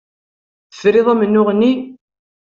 Tefriḍ 0.71 1.07
amennuɣ-nni. 1.13 1.71